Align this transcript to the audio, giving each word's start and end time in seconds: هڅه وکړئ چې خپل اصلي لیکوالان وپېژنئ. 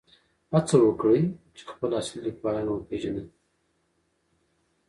هڅه 0.53 0.75
وکړئ 0.85 1.21
چې 1.55 1.63
خپل 1.71 1.89
اصلي 1.99 2.19
لیکوالان 2.27 2.67
وپېژنئ. 2.69 3.25